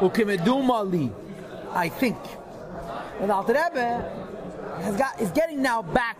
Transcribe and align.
ukimedumali, 0.00 1.12
I 1.72 1.88
think. 1.88 2.18
And 3.20 3.30
Alter 3.30 3.54
Rebbe 3.54 4.28
has 4.82 4.96
got, 4.96 5.20
is 5.20 5.30
getting 5.32 5.60
now 5.60 5.82
back 5.82 6.18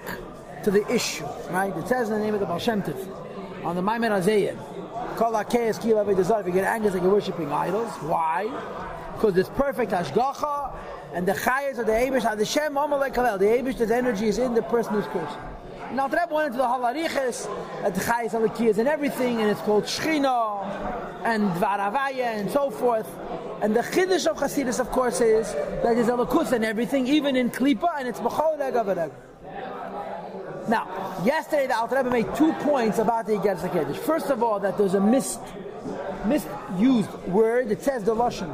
to 0.64 0.70
the 0.70 0.86
issue, 0.92 1.26
right? 1.50 1.74
It 1.76 1.86
says 1.88 2.10
in 2.10 2.18
the 2.18 2.24
name 2.24 2.34
of 2.34 2.40
the 2.40 2.46
Baal 2.46 2.60
on 3.64 3.76
the 3.76 3.82
Maimon 3.82 4.12
Azayah, 4.12 4.56
Kol 5.16 5.32
HaKeis 5.32 5.80
Ki 5.80 5.90
Lavei 5.90 6.16
Desar, 6.16 6.40
if 6.40 6.46
you 6.46 6.52
get 6.52 6.64
angry 6.64 6.90
like 6.90 7.02
you're 7.02 7.12
worshipping 7.12 7.50
idols. 7.52 7.92
Why? 8.02 8.44
Because 9.14 9.36
it's 9.36 9.48
perfect 9.50 9.92
Hashgacha, 9.92 10.74
and 11.12 11.26
the 11.26 11.32
Chayas 11.32 11.78
of 11.78 11.86
the 11.86 11.92
Abish, 11.92 12.24
are 12.24 12.36
the 12.36 12.44
Shem 12.44 12.74
Omalek 12.74 13.14
the 13.14 13.20
Abish, 13.20 13.78
the 13.78 13.94
energy 13.94 14.28
is 14.28 14.38
in 14.38 14.54
the 14.54 14.62
person 14.62 14.94
who's 14.94 15.06
cursing. 15.06 15.40
Now, 15.92 16.06
the 16.06 16.18
Rebbe 16.18 16.34
went 16.34 16.46
into 16.48 16.58
the 16.58 16.64
Halariches, 16.64 17.48
at 17.82 17.94
the 17.94 18.00
Chayas 18.00 18.32
Alikiyas 18.32 18.76
and 18.78 18.86
everything, 18.86 19.40
and 19.40 19.50
it's 19.50 19.60
called 19.62 19.84
Shechina, 19.84 21.24
and 21.24 21.50
Varavaya, 21.52 22.38
and 22.38 22.50
so 22.50 22.70
forth. 22.70 23.08
And 23.62 23.74
the 23.74 23.80
Chiddush 23.80 24.26
of 24.26 24.36
Chasidus, 24.36 24.80
of 24.80 24.90
course, 24.90 25.20
is 25.20 25.52
that 25.54 25.94
there's 25.94 26.08
Alakus 26.08 26.52
and 26.52 26.64
everything, 26.64 27.06
even 27.06 27.36
in 27.36 27.50
Klipa, 27.50 27.88
and 27.98 28.06
it's 28.06 28.20
B'chol 28.20 28.58
Rega 28.58 29.10
Now, 30.68 31.22
yesterday 31.24 31.66
the 31.68 31.76
Alter 31.78 31.96
Rebbe 31.96 32.10
made 32.10 32.34
two 32.34 32.52
points 32.54 32.98
about 32.98 33.26
the 33.26 33.32
Igeres 33.32 33.60
HaKedesh. 33.60 33.96
First 33.96 34.30
of 34.30 34.42
all, 34.42 34.60
that 34.60 34.76
there's 34.76 34.94
a 34.94 35.00
mis, 35.00 35.38
misused 36.26 37.10
word. 37.28 37.70
It 37.70 37.82
says 37.82 38.04
the 38.04 38.14
Lashon. 38.14 38.50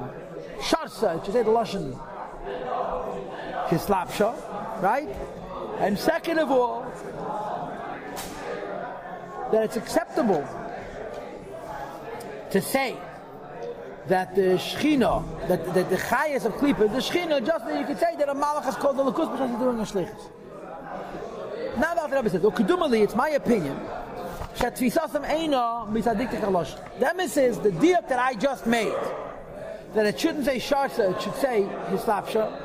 Sharsa, 0.59 1.19
it 1.19 1.25
should 1.25 1.35
say 1.35 1.43
the 1.43 1.51
Lashon. 1.51 1.99
Kislapsha, 3.69 4.81
right? 4.81 5.09
And 5.79 5.99
second 5.99 6.39
of 6.39 6.51
all, 6.51 6.87
that 9.53 9.65
it's 9.65 9.77
acceptable 9.77 10.47
to 12.51 12.61
say 12.61 12.97
that 14.07 14.35
the 14.35 14.59
Shechina, 14.59 15.49
that, 15.49 15.75
that 15.75 15.91
the 15.91 15.97
Chayas 15.97 16.45
of 16.45 16.53
Klippa, 16.55 16.91
the 16.91 16.99
Shechina, 16.99 17.45
just 17.45 17.65
that 17.65 17.79
you 17.79 17.87
could 17.87 17.99
say 17.99 18.17
that 18.17 18.29
a 18.29 18.35
Malach 18.35 18.69
is 18.69 18.77
called 18.77 18.97
the 18.97 19.05
Lakus 19.05 19.33
because 19.33 19.51
he's 19.51 19.59
doing 19.59 19.79
a 19.81 19.83
Shlichus. 19.83 20.31
Now 21.79 21.95
the 21.95 22.15
Rebbe 22.15 22.31
says, 22.31 22.43
Ukidumali, 22.43 23.03
it's 23.03 23.15
my 23.17 23.31
opinion, 23.31 23.77
Shatfisasam 24.55 25.27
Eina 25.27 25.89
Misadiktik 25.91 26.41
Alosh. 26.41 26.79
That 27.01 27.17
emes 27.17 27.37
is 27.37 27.59
the 27.59 27.71
diak 27.71 28.09
that 28.09 28.19
I 28.19 28.35
just 28.35 28.67
made, 28.67 28.95
that 29.95 30.07
it 30.07 30.21
shouldn't 30.21 30.45
say 30.45 30.59
Sharsa, 30.59 31.17
it 31.17 31.23
should 31.23 31.35
say 31.37 31.69
Hislapsha. 31.89 32.64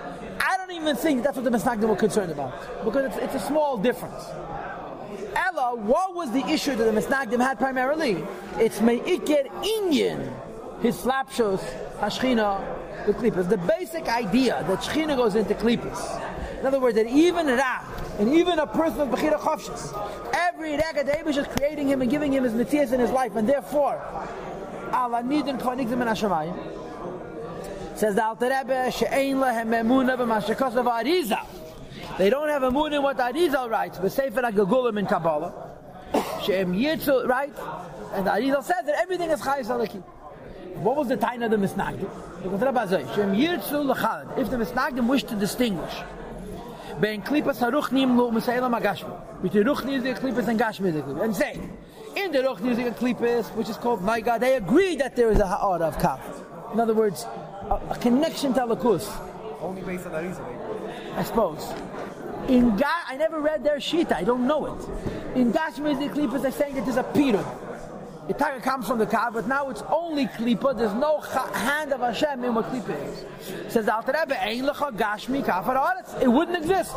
Don't 0.69 0.83
even 0.83 0.95
think 0.97 1.23
that's 1.23 1.35
what 1.35 1.45
the 1.45 1.49
Mesnagdim 1.49 1.89
were 1.89 1.95
concerned 1.95 2.31
about, 2.31 2.53
because 2.85 3.05
it's, 3.05 3.17
it's 3.17 3.43
a 3.43 3.47
small 3.47 3.75
difference. 3.75 4.23
Ella, 5.35 5.75
what 5.75 6.13
was 6.13 6.31
the 6.31 6.45
issue 6.45 6.75
that 6.75 6.83
the 6.83 6.91
Mesnagdim 6.91 7.39
had 7.39 7.57
primarily? 7.57 8.23
It's 8.59 8.79
Me'iker 8.79 9.49
Inyan, 9.63 10.31
his 10.83 10.95
slapshos, 10.95 11.59
Hashchina, 11.97 12.63
the 13.07 13.13
Klippas. 13.13 13.49
The 13.49 13.57
basic 13.57 14.07
idea 14.09 14.63
that 14.67 14.81
Shechina 14.81 15.17
goes 15.17 15.33
into 15.33 15.55
Klippas. 15.55 16.59
In 16.59 16.67
other 16.67 16.79
words, 16.79 16.97
that 16.97 17.07
even 17.07 17.47
Ra, 17.47 17.83
and 18.19 18.31
even 18.31 18.59
a 18.59 18.67
person 18.67 18.99
of 18.99 19.07
Bechira 19.07 19.39
Chavshis, 19.39 20.35
every 20.35 20.73
Rega 20.73 21.03
Davish 21.03 21.37
is 21.37 21.47
creating 21.47 21.87
him 21.87 22.03
and 22.03 22.11
giving 22.11 22.31
him 22.31 22.43
his 22.43 22.53
Matthias 22.53 22.91
in 22.91 22.99
his 22.99 23.09
life, 23.09 23.35
and 23.35 23.49
therefore, 23.49 23.99
Allah 24.93 25.23
Nidin 25.23 25.59
Kvanigzim 25.59 25.93
and 25.93 26.03
Hashemayim. 26.03 26.78
Says 27.99 28.15
the 28.15 28.23
Alter 28.23 28.45
Rebbe, 28.45 28.89
She'ein 28.91 29.41
lehem 29.41 29.71
emuna 29.71 30.15
b'mashakasav 30.17 30.85
Ariza. 30.85 31.45
They 32.17 32.29
don't 32.29 32.47
have 32.47 32.63
a 32.63 32.71
moon 32.71 32.93
in 32.93 33.03
what 33.03 33.17
Arizal 33.17 33.69
writes, 33.69 33.97
but 33.97 34.09
Sefer 34.13 34.41
HaGagulim 34.41 34.99
in 34.99 35.05
Kabbalah. 35.05 35.53
She'em 36.41 36.73
Yitzu, 36.73 37.27
right? 37.27 37.51
And 38.13 38.25
Arizal 38.25 38.63
says 38.63 38.85
that 38.85 38.95
everything 38.99 39.29
is 39.29 39.41
Chayes 39.41 39.65
Alaki. 39.65 40.01
What 40.77 40.95
was 40.95 41.09
the 41.09 41.17
time 41.17 41.43
of 41.43 41.51
the 41.51 41.57
Misnagdim? 41.57 42.09
Because 42.41 42.61
Rabbi 42.61 42.85
Zay, 42.85 43.05
Shem 43.15 43.35
Yirtzu 43.35 43.83
L'chalad. 43.83 44.37
If 44.37 44.49
the 44.49 44.55
Misnagdim 44.55 45.05
wish 45.05 45.23
to 45.25 45.35
distinguish 45.35 45.93
between 47.01 47.21
Klipas 47.21 47.57
HaRuchnim 47.57 48.15
Lo 48.15 48.31
Mesaylam 48.31 48.79
HaGashmi, 48.79 49.41
between 49.41 49.65
Ruchni 49.65 50.01
the 50.01 50.13
Klipas 50.13 50.47
and 50.47 50.57
Gashmi 50.57 50.93
the 50.93 51.21
and 51.21 51.35
say, 51.35 51.59
in 52.15 52.31
the 52.31 52.37
Ruchni 52.37 52.77
the 52.77 52.91
Klipas, 52.91 53.53
which 53.55 53.67
is 53.67 53.75
called 53.75 54.01
My 54.01 54.21
God, 54.21 54.39
they 54.39 54.55
agree 54.55 54.95
that 54.95 55.17
there 55.17 55.29
is 55.29 55.39
a 55.39 55.47
Ha'ar 55.47 55.83
of 55.83 55.99
Kaf. 55.99 56.45
In 56.71 56.79
other 56.79 56.93
words, 56.93 57.25
a, 57.69 57.75
a 57.91 57.97
connection 57.97 58.53
to 58.53 58.61
Alakus. 58.61 59.09
Only 59.61 59.81
based 59.81 60.05
on 60.05 60.13
Arizal. 60.13 61.15
I 61.15 61.23
suppose. 61.23 61.73
In 62.47 62.75
Ga- 62.77 63.05
I 63.07 63.17
never 63.17 63.39
read 63.39 63.63
their 63.63 63.77
Shita, 63.77 64.13
I 64.13 64.23
don't 64.23 64.47
know 64.47 64.65
it. 64.65 65.37
In 65.37 65.51
Gashmi 65.51 65.99
the 65.99 66.13
Klipas, 66.13 66.41
they're 66.41 66.51
saying 66.51 66.75
that 66.75 66.85
there's 66.85 66.97
a 66.97 67.03
Pirum. 67.03 67.45
The 68.27 68.35
Torah 68.35 68.61
comes 68.61 68.87
from 68.87 68.99
the 68.99 69.07
Kav, 69.07 69.33
but 69.33 69.47
now 69.47 69.71
it's 69.71 69.81
only 69.89 70.27
Klippa. 70.27 70.77
There's 70.77 70.93
no 70.93 71.19
hand 71.19 71.91
of 71.91 72.01
Hashem 72.01 72.43
in 72.43 72.53
what 72.53 72.65
Klippa 72.65 72.95
is. 73.07 73.73
Says 73.73 73.85
the 73.85 73.95
Alter 73.95 74.13
Rebbe, 74.13 74.39
Ein 74.39 74.65
lecha 74.65 74.95
gashmi 74.95 75.43
kafar 75.43 75.75
haaretz. 75.75 76.21
It 76.21 76.27
wouldn't 76.27 76.55
exist. 76.55 76.91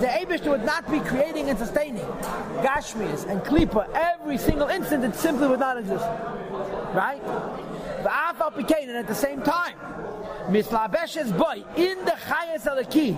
The 0.00 0.06
Abish 0.06 0.48
would 0.48 0.64
not 0.64 0.90
be 0.90 1.00
creating 1.00 1.50
and 1.50 1.58
sustaining 1.58 2.06
Gashmis 2.62 3.28
and 3.28 3.42
Klippa 3.42 3.90
every 3.92 4.38
single 4.38 4.68
instant. 4.68 5.04
It 5.04 5.14
simply 5.16 5.48
would 5.48 5.60
not 5.60 5.76
exist. 5.76 6.06
Right? 6.94 7.20
And 8.56 8.96
at 8.96 9.06
the 9.06 9.14
same 9.14 9.42
time, 9.42 9.76
Mislabeshes 10.48 11.36
boy 11.36 11.62
in 11.76 12.02
the 12.04 12.12
Chayes 12.12 12.64
Alaki, 12.66 13.14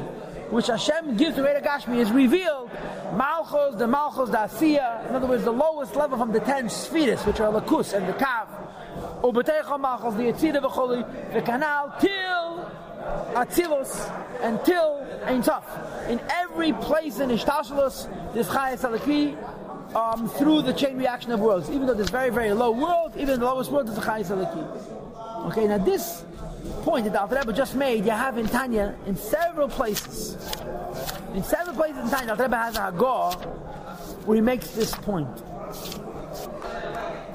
which 0.51 0.67
Hashem 0.67 1.17
gives 1.17 1.37
to 1.37 1.43
Reda 1.45 1.61
Gashmi, 1.61 1.99
is 1.99 2.11
revealed 2.11 2.69
Malchus, 3.15 3.77
the 3.77 3.87
Malchus, 3.87 4.31
the 4.31 4.39
Asiya, 4.39 5.09
in 5.09 5.15
other 5.15 5.29
words, 5.29 5.45
the 5.45 5.53
lowest 5.53 5.95
level 5.95 6.19
from 6.19 6.33
the 6.33 6.41
ten 6.41 6.69
spheres, 6.69 7.25
which 7.25 7.39
are 7.39 7.53
Lakus 7.53 7.93
and 7.95 8.09
the 8.09 8.13
Kav, 8.15 8.49
Ubetecha 9.23 9.81
Malchus, 9.81 10.15
the 10.15 10.25
Yetzirah 10.25 10.63
V'choli, 10.63 11.33
the 11.33 11.43
Canal, 11.43 11.95
till 12.01 12.71
Atzilus, 13.35 14.11
until 14.43 15.07
Ein 15.27 15.43
Sof. 15.45 15.65
In 16.09 16.21
every 16.29 16.73
place 16.73 17.21
in 17.21 17.31
Ishtashalos, 17.31 18.35
this 18.35 18.49
Chayes 18.49 18.81
Alaki, 18.81 19.37
um, 19.95 20.29
through 20.29 20.63
the 20.63 20.73
chain 20.73 20.99
reaction 20.99 21.31
of 21.33 21.41
worlds. 21.41 21.71
Even 21.71 21.87
though 21.87 21.95
there's 21.95 22.11
very, 22.11 22.31
very 22.31 22.53
low 22.53 22.73
world, 22.73 23.13
even 23.17 23.39
the 23.39 23.47
lowest 23.47 23.71
world, 23.71 23.87
there's 23.87 23.99
a 23.99 24.03
Chayes 24.03 24.27
Alaki. 24.27 25.10
Okay, 25.47 25.67
now 25.67 25.79
this 25.79 26.25
point 26.83 27.05
that 27.05 27.13
the 27.13 27.21
Alter 27.21 27.37
Rebbe 27.37 27.53
just 27.53 27.75
made, 27.75 28.05
you 28.05 28.11
have 28.11 28.39
in 28.39 28.47
Tanya 28.49 28.95
in 29.07 29.17
several 29.17 29.69
places. 29.69 30.35
In 31.35 31.43
several 31.43 31.75
places 31.75 32.05
in 32.05 32.11
Tanya, 32.11 32.31
Alter 32.31 32.45
Rebbe 32.45 32.57
has 32.57 32.77
a 32.77 32.81
Hagor 32.81 33.35
where 34.27 34.35
he 34.37 34.41
makes 34.43 34.71
this 34.73 34.95
point. 34.95 35.29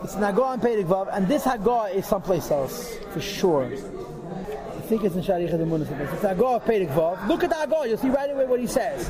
It's 0.03 0.13
an 0.13 0.21
Hagor 0.21 0.45
on 0.45 0.61
Perek 0.61 1.09
and 1.13 1.27
this 1.27 1.43
Hagor 1.43 1.93
is 1.93 2.05
someplace 2.05 2.51
else, 2.51 2.95
for 3.11 3.19
sure. 3.19 3.65
I 3.65 4.87
think 4.87 5.03
it's 5.03 5.15
in 5.15 5.23
Sharich 5.23 5.51
Emunah 5.51 5.87
someplace. 5.87 6.11
It's 6.13 6.21
Hagor 6.21 6.57
of 6.57 6.63
Perek 6.63 6.93
Vav. 6.93 7.27
Look 7.27 7.43
at 7.43 7.49
the 7.49 7.55
Hagor, 7.55 7.87
you'll 7.87 7.97
see 7.97 8.09
right 8.09 8.29
away 8.29 8.45
what 8.45 8.59
he 8.59 8.67
says. 8.67 9.09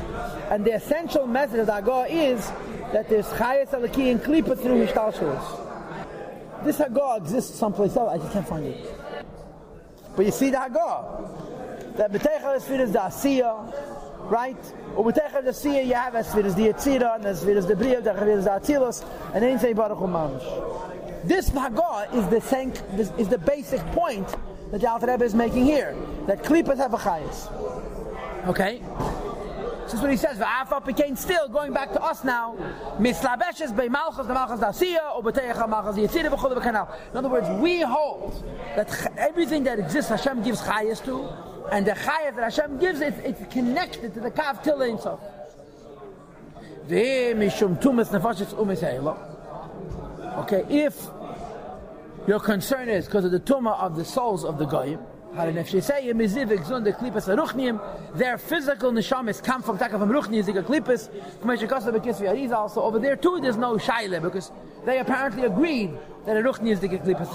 And 0.50 0.64
the 0.64 0.72
essential 0.72 1.26
message 1.26 1.58
of 1.60 1.66
the 1.66 1.72
Hagor 1.72 2.08
is 2.08 2.50
that 2.92 3.10
there's 3.10 3.26
Chayes 3.26 3.68
Alaki 3.70 4.10
and 4.10 4.20
Klippa 4.20 4.58
through 4.58 4.86
Hishtalshalos. 4.86 5.65
This 6.66 6.78
Hagor 6.78 7.18
exists 7.18 7.56
someplace 7.56 7.96
else, 7.96 8.10
I 8.12 8.18
just 8.18 8.32
can't 8.32 8.48
find 8.48 8.66
it. 8.66 8.98
But 10.16 10.26
you 10.26 10.32
see 10.32 10.50
the 10.50 10.56
Hagor. 10.56 11.96
That 11.96 12.10
B'teichel 12.10 12.56
Esfir 12.56 12.80
is 12.80 12.90
the 12.90 12.98
Asiya, 12.98 14.28
right? 14.28 14.56
Or 14.96 15.04
B'teichel 15.04 15.44
the 15.44 15.50
Asiya, 15.52 15.86
you 15.86 15.94
have 15.94 16.14
Esfir 16.14 16.44
is 16.44 16.56
the 16.56 16.62
Yetzirah, 16.62 17.14
and 17.14 17.24
Esfir 17.24 17.56
is 17.56 17.66
the 17.66 17.76
Bria, 17.76 18.00
the 18.00 18.10
Esfir 18.10 18.36
is 18.36 18.44
the 18.46 18.50
Atzilus, 18.50 19.06
and 19.32 19.44
then 19.44 19.52
you 19.52 19.58
say 19.60 19.74
Baruch 19.74 19.96
Hu 19.98 20.06
Mamish. 20.08 21.22
This 21.22 21.50
Hagor 21.50 22.12
is 22.12 22.26
the, 22.26 22.40
sank, 22.40 22.74
is 23.16 23.28
the 23.28 23.38
basic 23.38 23.80
point 23.92 24.26
that 24.72 24.80
the 24.80 24.90
Alter 24.90 25.06
Rebbe 25.06 25.24
is 25.24 25.36
making 25.36 25.66
here, 25.66 25.94
that 26.26 26.42
Klippas 26.42 26.78
have 26.78 26.94
a 26.94 26.98
Chayas. 26.98 28.48
Okay? 28.48 28.82
This 29.86 29.94
is 29.94 30.00
what 30.00 30.10
he 30.10 30.16
says. 30.16 30.38
V'afal 30.38 30.84
became 30.84 31.14
still 31.14 31.46
going 31.48 31.72
back 31.72 31.92
to 31.92 32.02
us 32.02 32.24
now. 32.24 32.56
Mislabeshes 32.98 33.70
be 33.76 33.88
malchus 33.88 34.26
the 34.26 34.34
malchus 34.34 34.58
dasiya 34.58 35.14
or 35.14 35.22
malchus 35.68 35.96
yitzira 35.96 36.28
b'chol. 36.28 36.56
In 37.12 37.16
other 37.16 37.28
words, 37.28 37.48
we 37.60 37.82
hold 37.82 38.44
that 38.74 39.12
everything 39.16 39.62
that 39.62 39.78
exists, 39.78 40.10
Hashem 40.10 40.42
gives 40.42 40.60
chayas 40.60 41.04
to, 41.04 41.28
and 41.70 41.86
the 41.86 41.92
chayas 41.92 42.34
that 42.34 42.52
Hashem 42.52 42.80
gives, 42.80 43.00
it's, 43.00 43.16
it's 43.18 43.54
connected 43.54 44.12
to 44.14 44.20
the 44.20 44.30
kav 44.32 44.60
till 44.64 44.98
sof. 44.98 45.20
V'mishum. 46.88 47.78
Okay, 50.38 50.64
if 50.68 51.06
your 52.26 52.40
concern 52.40 52.88
is 52.88 53.04
because 53.04 53.24
of 53.24 53.30
the 53.30 53.38
tumah 53.38 53.78
of 53.78 53.94
the 53.94 54.04
souls 54.04 54.44
of 54.44 54.58
the 54.58 54.66
goyim, 54.66 54.98
their 58.14 58.38
physical 58.38 58.90
neshamas 58.92 59.42
come 59.42 59.62
from 59.62 59.76
taka 59.78 59.98
from 59.98 60.08
ruchni 60.08 60.42
zika 60.42 60.62
also 62.54 62.82
over 62.82 62.98
there 62.98 63.16
too. 63.16 63.38
There's 63.40 63.56
no 63.56 63.76
shaila 63.76 64.22
because 64.22 64.50
they 64.84 64.98
apparently 64.98 65.44
agreed 65.44 65.90
that 66.24 66.36
a 66.36 66.40
ruchni 66.40 66.70
is 66.70 66.80
zika 66.80 67.04
klipas 67.04 67.28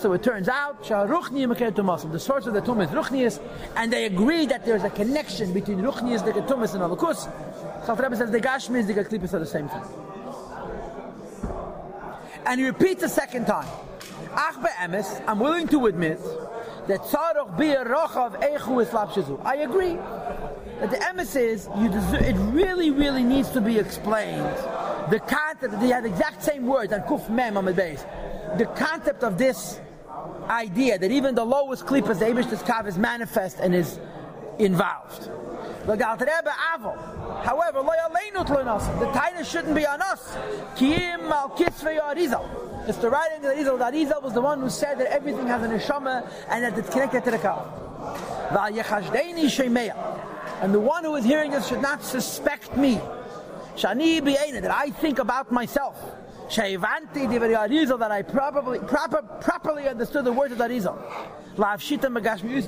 so 0.00 0.12
it 0.12 0.22
turns 0.22 0.48
out. 0.48 0.82
The 0.84 2.18
source 2.18 2.46
of 2.46 2.54
the 2.54 2.60
tumah 2.62 2.84
is 2.84 2.90
ruchnius, 2.90 3.40
and 3.76 3.92
they 3.92 4.04
agree 4.06 4.46
that 4.46 4.64
there's 4.64 4.84
a 4.84 4.90
connection 4.90 5.52
between 5.52 5.78
ruchnius 5.78 6.22
zika 6.22 6.46
tumas 6.46 6.74
and 6.74 6.82
alakus. 6.82 7.28
So 7.84 7.94
the 7.94 8.02
Rebbe 8.02 8.16
says 8.16 8.30
the 8.30 8.40
gashmi 8.40 8.78
is 8.80 8.86
zika 8.86 9.04
klipas 9.06 9.34
are 9.34 9.40
the 9.40 9.46
same 9.46 9.68
thing. 9.68 9.82
And 12.46 12.60
he 12.60 12.66
repeats 12.66 13.02
a 13.02 13.08
second 13.08 13.46
time. 13.46 13.68
Ach 14.34 14.56
be'emes, 14.62 15.22
I'm 15.26 15.38
willing 15.38 15.68
to 15.68 15.86
admit 15.86 16.20
that 16.86 17.00
I 19.44 19.56
agree 19.56 19.98
that 20.80 20.90
the 20.90 20.96
emes 20.96 21.36
is 21.36 21.68
you 21.76 21.88
deserve, 21.88 22.22
it 22.22 22.36
really, 22.36 22.90
really 22.90 23.22
needs 23.22 23.50
to 23.50 23.60
be 23.60 23.78
explained. 23.78 24.44
The 25.10 25.20
concept, 25.20 25.80
they 25.80 25.88
have 25.88 26.04
the 26.04 26.10
exact 26.10 26.42
same 26.42 26.66
words 26.66 26.92
on 26.92 27.00
kuf 27.00 27.28
mem 27.28 27.56
on 27.56 27.64
the 27.64 27.72
base. 27.72 28.04
The 28.56 28.66
concept 28.76 29.24
of 29.24 29.38
this 29.38 29.80
idea 30.48 30.98
that 30.98 31.10
even 31.10 31.34
the 31.34 31.44
lowest 31.44 31.84
klippas, 31.86 32.18
the 32.18 32.26
Abish's 32.26 32.62
kav 32.62 32.86
is 32.86 32.96
manifest 32.96 33.58
and 33.60 33.74
is 33.74 33.98
involved. 34.58 35.30
However, 35.86 37.82
the 37.82 39.10
title 39.14 39.44
shouldn't 39.44 39.74
be 39.74 39.86
on 39.86 40.02
us. 40.02 40.36
It's 42.88 42.96
the 42.96 43.10
writing 43.10 43.44
of 43.44 43.52
Arizal. 43.52 43.78
That 43.78 43.92
Arizal 43.92 44.22
was 44.22 44.32
the 44.32 44.40
one 44.40 44.60
who 44.60 44.70
said 44.70 44.98
that 44.98 45.12
everything 45.12 45.46
has 45.46 45.62
an 45.62 45.72
neshama 45.72 46.26
and 46.48 46.64
that 46.64 46.78
it's 46.78 46.88
connected 46.88 47.22
to 47.24 47.30
the 47.32 47.36
kav. 47.36 47.66
And 50.62 50.74
the 50.74 50.80
one 50.80 51.04
who 51.04 51.14
is 51.16 51.24
hearing 51.24 51.50
this 51.50 51.68
should 51.68 51.82
not 51.82 52.02
suspect 52.02 52.74
me. 52.78 52.98
That 53.82 54.74
I 54.74 54.90
think 54.90 55.18
about 55.18 55.52
myself. 55.52 56.02
That 56.48 58.08
I 58.10 58.22
probably, 58.22 58.78
proper, 58.78 59.20
properly 59.42 59.86
understood 59.86 60.24
the 60.24 60.32
words 60.32 60.52
of 60.52 60.58
that 60.58 60.70
Arizal. 60.70 60.96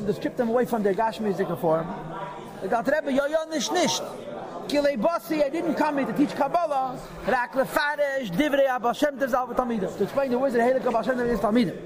To 0.07 0.13
strip 0.13 0.37
them 0.37 0.51
away 0.51 0.67
from 0.67 0.83
their 0.83 0.93
Gashmi 0.93 1.61
form. 1.61 1.87
The 2.63 2.77
Alter 2.77 2.93
Rebbe, 2.93 3.11
yo 3.13 3.25
yo 3.25 3.45
nish 3.49 3.71
nish. 3.71 4.01
Kilei 4.71 4.97
Bossi, 4.97 5.45
I 5.45 5.49
didn't 5.49 5.75
come 5.75 5.99
here 5.99 6.07
to 6.07 6.13
teach 6.13 6.31
Kabbalah. 6.31 6.97
Rak 7.27 7.55
lefarish, 7.55 8.31
divrei 8.31 8.69
Abba 8.69 8.95
Shem 8.95 9.19
Tev 9.19 9.31
Zalva 9.31 9.55
Talmidim. 9.57 9.97
To 9.97 10.05
explain 10.05 10.31
the 10.31 10.39
words 10.39 10.55
of 10.55 10.61
Heilig 10.61 10.87
Abba 10.87 11.03
Shem 11.03 11.17
Tev 11.17 11.39
Talmidim. 11.41 11.77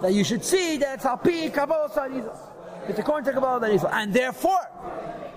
That 0.00 0.12
you 0.12 0.22
should 0.22 0.44
see 0.44 0.76
that 0.76 0.94
it's 0.94 1.04
Alpi 1.04 1.52
Kabbalah 1.52 1.90
Sarizal. 1.90 2.38
It's 2.88 3.00
according 3.00 3.24
to 3.24 3.32
Kabbalah 3.32 3.66
Sarizal. 3.66 3.92
And 3.92 4.14
therefore, 4.14 4.60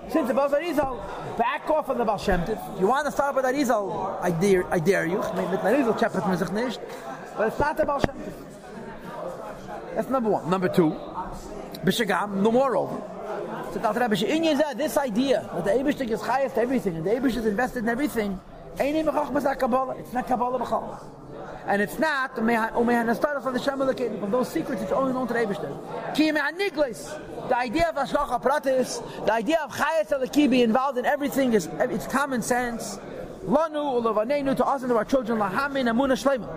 since 0.08 0.28
the 0.28 0.34
Baal 0.34 0.48
Sarizal, 0.48 1.36
back 1.36 1.68
off 1.68 1.88
on 1.88 1.98
the 1.98 2.04
Baal 2.04 2.18
Shem 2.18 2.42
Tev. 2.42 2.80
You 2.80 2.86
want 2.86 3.06
to 3.06 3.12
start 3.12 3.34
with 3.34 3.44
Arizal, 3.44 4.16
I 4.22 4.30
dare, 4.30 4.72
I 4.72 4.78
dare 4.78 5.06
you. 5.06 5.18
Mit 5.18 5.60
Arizal 5.60 5.98
chapter 5.98 6.20
man 6.20 6.38
sich 6.38 6.52
nicht. 6.52 6.78
But 7.36 7.48
it's 7.48 7.58
not 7.58 7.76
the 7.76 7.86
Baal 7.86 7.98
Shem 7.98 8.14
Tev. 8.14 8.32
That's 9.96 10.10
number 10.10 10.30
one. 10.30 10.48
Number 10.48 10.68
two, 10.68 10.90
Bishagam, 11.84 12.36
no 12.36 12.52
moreover. 12.52 13.02
So 13.78 13.92
Dr. 13.92 14.00
Rebbe, 14.00 14.26
in 14.26 14.58
this 14.76 14.96
idea 14.96 15.48
that 15.54 15.64
the 15.64 15.70
Eibishtik 15.70 16.10
is 16.10 16.20
highest 16.20 16.58
everything 16.58 16.96
and 16.96 17.04
the 17.04 17.10
Eibish 17.10 17.36
is 17.36 17.46
invested 17.46 17.84
in 17.84 17.88
everything, 17.88 18.40
it's 18.76 19.06
not 19.06 19.58
Kabbalah 19.60 20.58
B'chal. 20.58 20.98
And 21.64 21.80
it's 21.80 21.96
not 21.98 22.34
from 22.34 22.46
those 24.32 24.48
secrets 24.50 24.82
it's 24.82 24.90
only 24.90 25.12
known 25.12 25.28
to 25.28 25.32
the 25.32 25.38
Eibishter. 25.38 25.70
The 27.48 27.56
idea 27.56 27.88
of 27.88 27.94
Ashgacha 27.94 28.42
Pratis, 28.42 29.26
the 29.26 29.32
idea 29.32 29.58
of 29.62 29.70
Chayas 29.70 30.08
Alaki 30.08 30.50
be 30.50 30.62
involved 30.62 30.98
in 30.98 31.06
everything 31.06 31.52
is 31.52 31.68
it's 31.78 32.08
common 32.08 32.42
sense. 32.42 32.98
Lanu 33.44 34.02
ulavanenu 34.02 34.56
to 34.56 34.66
us 34.66 34.82
and 34.82 34.90
to 34.90 34.96
our 34.96 35.04
children 35.04 35.38
lahamin 35.38 35.88
amuna 35.88 36.16
shlema. 36.20 36.48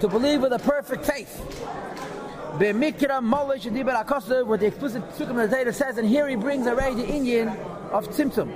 To 0.00 0.08
believe 0.08 0.42
with 0.42 0.54
a 0.54 0.58
perfect 0.58 1.04
faith. 1.04 1.40
B'mikra 2.62 3.20
molish 3.20 3.68
dibar 3.68 4.04
akosta, 4.04 4.46
what 4.46 4.60
the 4.60 4.66
explicit 4.66 5.02
psukim 5.10 5.42
of 5.42 5.50
the 5.50 5.56
Torah 5.56 5.72
says, 5.72 5.98
and 5.98 6.08
here 6.08 6.28
he 6.28 6.36
brings 6.36 6.68
already 6.68 6.94
the 6.94 7.02
inyan 7.02 7.58
of 7.90 8.06
tzimtzum. 8.08 8.54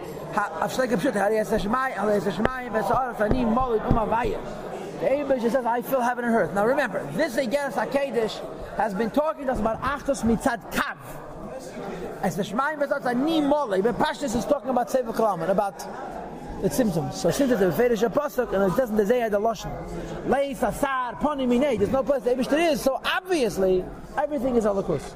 The 5.01 5.07
Abish 5.09 5.51
says, 5.51 5.67
I 5.67 5.83
feel 5.83 6.01
heaven 6.01 6.25
and 6.25 6.35
earth. 6.35 6.55
Now 6.55 6.65
remember, 6.67 7.05
this 7.15 7.37
again, 7.37 7.73
Sakedesh, 7.73 8.41
has 8.77 8.95
been 8.95 9.11
talking 9.11 9.47
to 9.47 9.53
us 9.53 9.59
about 9.59 9.83
Achtos 9.83 10.23
mitzad 10.23 10.73
kav. 10.73 10.97
As 12.23 12.37
the 12.37 12.45
Shemaim 12.45 12.79
v'sa'ar 12.79 13.03
fanim 13.03 13.51
molid, 13.51 13.83
but 13.83 13.99
Pashtus 13.99 14.37
is 14.37 14.45
talking 14.45 14.71
about 14.71 14.89
Sefer 14.89 15.13
Kalaman, 15.13 15.51
about 15.51 15.85
the 16.63 16.71
symptoms. 16.71 17.21
So 17.21 17.31
since 17.31 17.53
it's 17.53 17.61
a 17.61 17.71
Fedish 17.71 18.03
Apostle 18.03 18.49
and 18.55 18.73
it 18.73 18.77
doesn't 18.77 19.07
say 19.07 19.29
the 19.29 19.41
Lashon. 19.41 20.29
Leis, 20.29 20.63
Asar, 20.63 21.15
Poni, 21.17 21.47
Minei, 21.47 21.79
there's 21.79 21.91
no 21.91 22.03
place 22.03 22.23
the 22.23 22.31
Abishter 22.31 22.73
is, 22.73 22.81
so 22.81 23.01
obviously 23.05 23.85
everything 24.17 24.57
is 24.57 24.65
Alakus. 24.65 25.15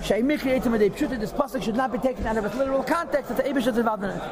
Shaimi 0.00 0.38
created 0.38 0.70
with 0.70 0.82
a 0.82 0.90
pshuta, 0.90 1.18
this 1.18 1.32
pasuk 1.32 1.62
should 1.62 1.76
not 1.76 1.90
be 1.90 1.98
taken 1.98 2.26
out 2.26 2.36
of 2.36 2.44
its 2.44 2.54
literal 2.56 2.82
context 2.82 3.28
that 3.28 3.42
the 3.42 3.50
Abish 3.50 3.66
is 3.66 3.78
involved 3.78 4.04
in 4.04 4.10
it. 4.10 4.22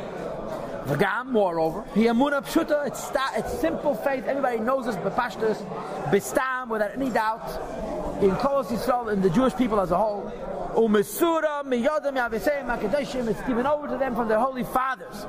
V'gam, 0.84 1.26
moreover, 1.26 1.84
he 1.94 2.04
amuna 2.04 2.42
pshuta, 2.42 2.86
it's, 2.86 3.02
sta- 3.02 3.32
it's 3.36 3.58
simple 3.58 3.94
faith, 3.94 4.24
everybody 4.26 4.58
knows 4.58 4.84
this, 4.86 4.96
bepashtas, 4.96 5.56
bestam, 6.10 6.68
without 6.68 6.90
any 6.92 7.08
doubt, 7.08 7.48
in 8.22 8.34
Kol 8.36 8.64
Yisrael, 8.64 9.12
in 9.12 9.22
the 9.22 9.30
Jewish 9.30 9.54
people 9.56 9.80
as 9.80 9.92
a 9.92 9.96
whole. 9.96 10.30
Umesura 10.74 11.62
miyodam 11.64 12.16
yavisei 12.16 12.64
makadeshim. 12.64 13.28
It's 13.28 13.42
given 13.42 13.66
over 13.66 13.88
to 13.88 13.98
them 13.98 14.14
from 14.14 14.28
their 14.28 14.38
holy 14.38 14.64
fathers. 14.64 15.26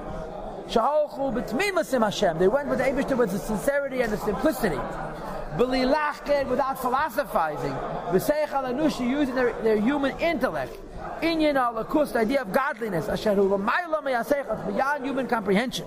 Shaholchu 0.67 1.33
b'tmimasim 1.33 2.01
Hashem. 2.03 2.39
They 2.39 2.47
went 2.47 2.69
with 2.69 2.79
the 2.79 2.85
Eibushter 2.85 3.17
with 3.17 3.31
the 3.31 3.39
sincerity 3.39 4.01
and 4.01 4.11
the 4.13 4.17
simplicity. 4.17 4.79
B'lilachker 5.57 6.47
without 6.47 6.81
philosophizing. 6.81 7.73
V'seich 8.11 8.47
alanushi 8.47 9.07
using 9.07 9.35
their, 9.35 9.53
their 9.61 9.79
human 9.79 10.17
intellect. 10.19 10.77
Inyan 11.21 11.55
alakus, 11.55 12.13
the 12.13 12.19
idea 12.19 12.41
of 12.41 12.51
godliness. 12.53 13.09
Asher 13.09 13.35
hu 13.35 13.43
l'mayla 13.43 14.01
beyond 14.67 15.05
human 15.05 15.27
comprehension. 15.27 15.85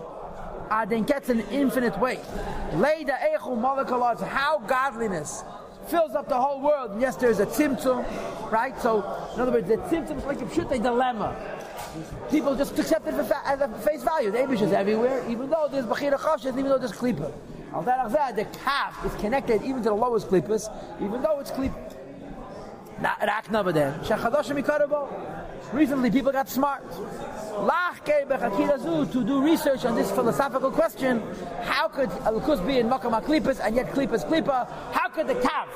Ah, 0.70 0.82
Aden 0.82 1.04
gets 1.04 1.28
an 1.28 1.40
infinite 1.50 1.98
way. 1.98 2.16
Leida 2.72 3.16
echu 3.34 3.56
malakalas. 3.56 4.20
How 4.26 4.58
godliness 4.58 5.44
fills 5.88 6.14
up 6.14 6.28
the 6.28 6.36
whole 6.38 6.60
world. 6.60 6.92
And 6.92 7.00
yes, 7.00 7.16
there's 7.16 7.40
a 7.40 7.46
tzimtzum, 7.46 8.50
right? 8.50 8.80
So, 8.80 8.98
in 9.34 9.40
other 9.40 9.52
words, 9.52 9.68
the 9.68 9.76
tzimtzum 9.76 10.18
is 10.18 10.24
like 10.24 10.40
a 10.40 10.44
pshut, 10.44 10.70
a 10.70 10.78
dilemma. 10.78 11.34
People 12.30 12.54
just 12.54 12.78
accept 12.78 13.06
it 13.06 13.14
fa- 13.24 13.42
as 13.46 13.60
a 13.60 13.68
face 13.78 14.02
value. 14.02 14.30
The 14.30 14.38
Abish 14.38 14.62
is 14.62 14.72
everywhere, 14.72 15.24
even 15.28 15.48
though 15.48 15.68
there's 15.70 15.86
Bachira 15.86 16.18
Choshes, 16.18 16.52
even 16.58 16.68
though 16.68 16.78
there's 16.78 16.92
Klippa. 16.92 17.32
Al 17.72 17.82
the 17.82 18.44
kav 18.44 19.04
is 19.04 19.14
connected 19.20 19.62
even 19.62 19.82
to 19.82 19.90
the 19.90 19.94
lowest 19.94 20.28
Klippas, 20.28 20.70
even 21.00 21.20
though 21.22 21.40
it's 21.40 21.50
Klippa. 21.50 21.94
Recently, 25.72 26.10
people 26.10 26.32
got 26.32 26.48
smart. 26.48 26.82
To 29.12 29.24
do 29.26 29.42
research 29.42 29.84
on 29.84 29.94
this 29.94 30.10
philosophical 30.10 30.70
question, 30.70 31.22
how 31.62 31.88
could 31.88 32.10
Al-Kus 32.24 32.60
be 32.60 32.78
in 32.78 32.88
Makam 32.88 33.20
Klippas 33.22 33.60
and 33.62 33.76
yet 33.76 33.88
Klippas 33.88 34.24
Klippa? 34.26 34.66
How 34.92 35.05
could 35.16 35.26
the 35.26 35.34
kav 35.34 35.66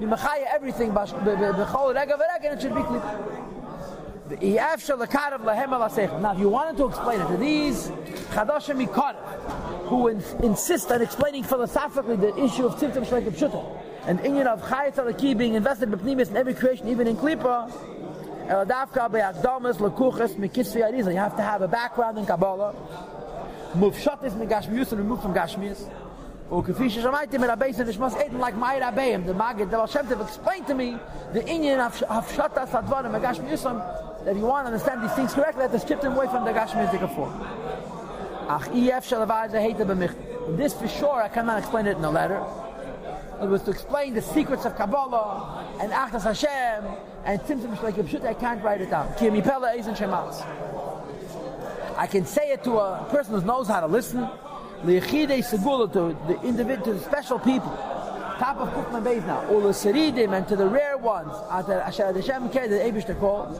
be 0.00 0.06
Machaya 0.06 0.46
everything, 0.52 0.90
B'chol 0.90 1.94
Rega 1.94 2.14
V'Rega, 2.14 2.44
and 2.50 2.58
it 2.58 2.62
should 2.62 2.74
be 2.74 2.80
Klippa? 2.80 3.42
Now, 6.20 6.32
if 6.32 6.38
you 6.40 6.48
wanted 6.48 6.76
to 6.78 6.86
explain 6.88 7.20
it 7.20 7.28
to 7.28 7.36
these 7.36 7.90
Chadashim 8.32 8.88
who 9.86 10.08
insist 10.08 10.90
on 10.90 11.00
explaining 11.02 11.44
philosophically 11.44 12.16
the 12.16 12.34
issue 12.42 12.66
of 12.66 12.74
Tzimtzum 12.74 13.06
Shleik 13.06 13.30
Pshuta, 13.30 13.64
and 14.06 14.18
Inyan 14.20 14.46
of 14.46 14.62
Chayat 14.62 14.94
Alaki 14.94 15.36
being 15.38 15.54
invested 15.54 15.92
in 15.92 15.98
Pnimis 16.00 16.30
in 16.30 16.36
every 16.36 16.54
creation, 16.54 16.88
even 16.88 17.06
in 17.06 17.16
Klippa, 17.16 17.70
you 18.48 18.52
have 21.16 21.36
to 21.36 21.42
have 21.42 21.62
a 21.62 21.68
background 21.68 22.18
in 22.18 22.26
Kabbalah. 22.26 22.74
Mufshatis 23.74 24.32
megashmius 24.32 24.90
and 24.92 25.00
remove 25.00 25.20
from 25.20 25.34
gashmius. 25.34 25.88
Or 26.48 26.62
kafisha 26.62 27.02
shamaytim 27.02 27.34
and 27.34 27.60
abeis 27.60 27.78
and 27.78 27.88
ishmas 27.88 28.24
eden 28.24 28.38
like 28.38 28.56
my 28.56 28.78
rabbeim. 28.78 29.26
The 29.26 29.34
Magid, 29.34 29.70
the 29.70 29.80
Hashem 29.80 30.06
Tev 30.06 30.22
explained 30.22 30.66
to 30.68 30.74
me 30.74 30.96
the 31.32 31.40
inyan 31.40 31.78
of 31.84 32.28
Shatas 32.32 32.70
Advarim 32.70 33.14
and 33.14 33.24
gashmiusam 33.24 34.24
that 34.24 34.36
you 34.36 34.42
want 34.42 34.66
to 34.66 34.72
understand 34.72 35.02
these 35.02 35.12
things 35.12 35.34
correctly, 35.34 35.62
that 35.62 35.72
to 35.72 35.78
strip 35.78 36.00
them 36.00 36.14
away 36.14 36.26
from 36.26 36.44
the 36.44 36.52
gashmius 36.52 37.14
form. 37.14 37.32
Ach, 38.48 38.68
ef 38.68 39.08
shalavaz 39.08 39.50
hate 39.60 40.56
This 40.56 40.72
for 40.72 40.86
sure, 40.86 41.22
I 41.22 41.28
cannot 41.28 41.58
explain 41.58 41.86
it 41.86 41.96
in 41.96 42.04
a 42.04 42.10
letter. 42.10 42.44
It 43.42 43.48
was 43.48 43.62
to 43.62 43.70
explain 43.70 44.14
the 44.14 44.22
secrets 44.22 44.64
of 44.64 44.76
Kabbalah 44.76 45.66
and 45.80 45.92
Achas 45.92 46.22
Hashem 46.22 46.90
and 47.24 47.40
Tzimtzum 47.42 47.82
like 47.82 47.96
Pshut, 47.96 48.24
I 48.24 48.34
can't 48.34 48.62
write 48.62 48.80
it 48.80 48.90
down. 48.90 49.12
Kimi 49.18 49.42
Pella 49.42 49.72
Eisen 49.72 49.94
Shemaz. 49.94 50.46
I 51.98 52.06
can 52.06 52.24
say 52.24 52.52
it 52.52 52.64
to 52.64 52.78
a 52.78 53.06
person 53.10 53.38
who 53.38 53.46
knows 53.46 53.68
how 53.68 53.80
to 53.80 53.86
listen. 53.86 54.28
Liechide 54.84 55.42
Segula 55.42 55.92
to 55.92 56.16
the 56.26 56.40
individual, 56.42 56.84
to 56.84 56.94
the 56.94 57.00
special 57.00 57.38
people. 57.38 57.70
Top 58.38 58.58
of 58.58 58.68
Kufman 58.68 59.02
Beis 59.02 59.26
now. 59.26 59.48
Ula 59.50 59.70
Seridim 59.70 60.36
and 60.36 60.46
to 60.48 60.56
the 60.56 60.66
rare 60.66 60.98
ones. 60.98 61.32
Asher 61.50 62.12
Hashem 62.12 62.50
Keh, 62.50 62.66
the 62.68 62.76
Abish 62.76 63.18
calls. 63.18 63.58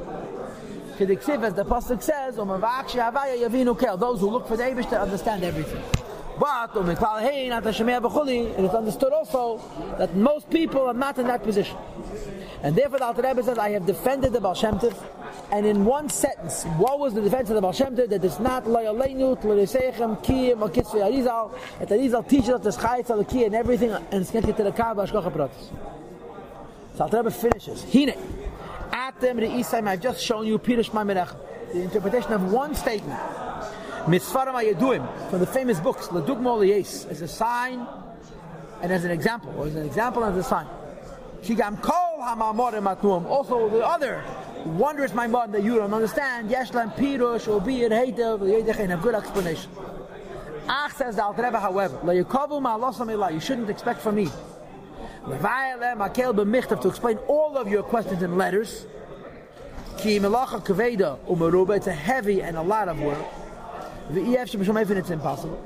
Kediksiv, 0.99 1.42
as 1.44 1.54
the 1.54 1.62
Apostle 1.62 2.00
says, 2.00 2.37
those 2.37 4.20
who 4.20 4.30
look 4.30 4.46
for 4.49 4.56
the 4.56 4.62
Abish 4.62 4.88
to 4.90 5.00
understand 5.00 5.44
everything. 5.44 5.82
But 6.38 6.76
um, 6.76 6.90
it 6.90 6.99
is 8.64 8.75
understood 8.75 9.12
also 9.12 9.61
that 9.99 10.14
most 10.14 10.50
people 10.50 10.82
are 10.82 10.94
not 10.94 11.18
in 11.18 11.26
that 11.28 11.42
position. 11.42 11.76
And 12.62 12.75
therefore 12.75 12.98
the 12.98 13.04
Alter 13.04 13.22
Rebbe 13.22 13.42
says, 13.42 13.58
I 13.58 13.70
have 13.70 13.86
defended 13.86 14.32
the 14.32 14.40
Baal 14.40 14.54
Shem 14.54 14.78
Tov, 14.78 14.96
And 15.52 15.66
in 15.66 15.84
one 15.84 16.08
sentence, 16.08 16.64
what 16.78 16.98
was 16.98 17.14
the 17.14 17.20
defense 17.20 17.48
of 17.50 17.54
the 17.56 17.60
Baal 17.60 17.72
Shem 17.72 17.94
Tov? 17.96 18.08
That 18.08 18.25
it's 18.25 18.40
not 18.40 18.64
loyaleinu, 18.64 19.40
tlereseichem, 19.42 20.25
kiyim, 20.25 20.60
or 20.60 20.70
kitzvah 20.70 21.10
Arizal. 21.10 21.58
That 21.78 21.88
Arizal 21.88 22.28
teaches 22.28 22.50
us 22.50 22.62
the 22.62 22.70
schayitz 22.70 23.10
al 23.10 23.20
and 23.20 23.54
everything, 23.54 23.90
and 23.90 24.04
it's 24.12 24.30
to 24.30 24.40
the 24.40 24.72
Kaaba, 24.72 25.06
Ashkocha 25.06 25.32
Pratis. 25.32 25.70
So 26.96 27.04
Alter 27.04 27.18
Rebbe 27.18 27.30
finishes. 27.30 27.84
Hine. 27.92 28.14
Atem 28.90 29.38
re'isayim, 29.40 29.88
I've 29.88 30.00
just 30.00 30.22
shown 30.22 30.46
you 30.46 30.58
Pirush 30.58 30.90
Mamerech, 30.90 31.34
the 31.72 31.82
interpretation 31.82 32.32
of 32.32 32.52
one 32.52 32.75
statement. 32.75 33.20
Mitzvaram 34.06 34.54
Ayeduim, 34.54 35.30
from 35.30 35.40
the 35.40 35.46
famous 35.46 35.80
books, 35.80 36.08
Ladugmo 36.08 36.60
Liyes, 36.60 37.10
as 37.10 37.22
a 37.22 37.28
sign 37.28 37.86
and 38.80 38.92
as 38.92 39.04
an 39.04 39.10
example, 39.10 39.52
or 39.58 39.66
as 39.66 39.75
an 39.75 39.84
example 39.84 40.22
and 40.22 40.38
as 40.38 40.46
a 40.46 40.48
sign. 40.48 40.66
Shigam 41.42 41.80
Kol 41.82 42.05
HaMamorim 42.20 42.82
Matnuim, 42.82 43.26
also 43.26 43.68
the 43.68 43.87
other 43.87 44.23
wondrous 44.64 45.12
Maimon 45.12 45.52
that 45.52 45.62
you 45.62 45.76
don't 45.76 45.94
understand, 45.94 46.50
Yeshlam 46.50 46.94
Pirush, 46.96 47.46
Obir, 47.46 47.90
Heitev, 47.90 48.40
Yedechen, 48.40 48.88
have 48.88 49.02
good 49.02 49.14
explanation. 49.14 49.70
Ach 50.68 50.92
says 50.92 51.16
the 51.16 51.23
Alter 51.23 51.44
Rebbe, 51.44 51.61
however, 51.61 51.99
La 52.02 52.12
Ma'alosam 52.12 53.32
you 53.32 53.40
shouldn't 53.40 53.70
expect 53.70 54.00
from 54.00 54.16
me. 54.16 54.28
To 55.26 56.88
explain 56.88 57.18
all 57.28 57.56
of 57.56 57.68
your 57.68 57.82
questions 57.82 58.23
in 58.23 58.37
letters. 58.37 58.87
Ki 59.99 60.18
Melacha 60.18 60.64
Kaveda 60.64 61.18
Umaruba, 61.26 61.76
it's 61.76 61.87
a 61.87 61.92
heavy 61.92 62.42
and 62.42 62.56
a 62.56 62.62
lot 62.62 62.88
of 62.88 63.00
work. 63.00 63.25
It's 64.11 65.11
impossible. 65.11 65.61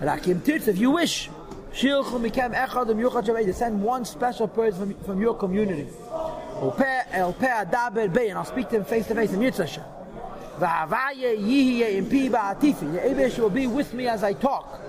If 0.00 0.78
you 0.78 0.90
wish, 0.90 1.30
Send 1.74 3.72
one 3.82 4.04
special 4.04 4.46
person 4.46 4.94
from, 4.94 5.04
from 5.04 5.20
your 5.20 5.34
community. 5.34 5.88
And 7.10 7.22
I'll 7.22 8.44
speak 8.44 8.68
to 8.68 8.76
him 8.76 8.84
face 8.84 9.08
to 9.08 9.14
face 9.14 9.32
in 9.32 9.40
Yitzhak. 9.40 9.82
The 10.58 10.66
Ebesh 13.00 13.38
will 13.38 13.50
be 13.50 13.66
with 13.66 13.92
me 13.92 14.06
as 14.06 14.22
I 14.22 14.34
talk. 14.34 14.80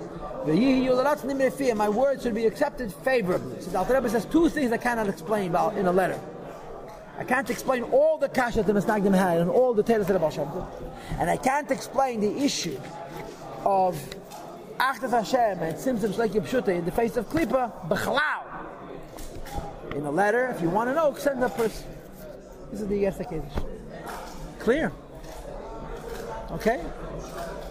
My 1.75 1.89
words 1.89 2.21
should 2.21 2.35
be 2.35 2.45
accepted 2.45 2.93
favorably. 2.93 3.61
So 3.61 3.71
the 3.71 3.79
Alter 3.79 3.95
Rebbe 3.95 4.09
says 4.09 4.25
two 4.25 4.47
things 4.49 4.71
I 4.71 4.77
cannot 4.77 5.07
explain 5.07 5.49
about 5.49 5.75
in 5.77 5.87
a 5.87 5.91
letter. 5.91 6.19
I 7.17 7.23
can't 7.23 7.49
explain 7.49 7.81
all 7.83 8.19
the 8.19 8.29
kasha 8.29 8.61
the 8.61 8.73
Misnagdim 8.73 9.15
had 9.15 9.39
and 9.39 9.49
all 9.49 9.73
the 9.73 9.81
tales 9.81 10.07
of 10.09 10.13
the 10.13 10.19
Baal 10.19 10.69
And 11.17 11.29
I 11.29 11.37
can't 11.37 11.71
explain 11.71 12.19
the 12.19 12.43
issue 12.43 12.77
of 13.63 13.97
Achtas 14.79 15.11
Hashem 15.11 15.59
and 15.59 15.75
Tzimtzum 15.75 16.13
Shlek 16.13 16.31
Pshuta 16.31 16.69
in 16.69 16.85
the 16.85 16.91
face 16.91 17.15
of 17.15 17.29
Klippa, 17.29 17.87
B'chalal. 17.87 18.65
In 19.95 20.05
a 20.05 20.11
letter, 20.11 20.53
if 20.53 20.61
you 20.61 20.69
want 20.69 20.89
to 20.89 20.93
know, 20.93 21.13
send 21.15 21.41
the 21.41 21.47
person. 21.47 21.87
This 22.71 22.81
is 22.81 22.87
the 22.87 23.23
Kiddush. 23.23 23.63
Clear? 24.59 24.91
Okay? 26.51 26.83